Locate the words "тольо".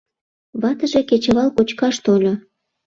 2.05-2.33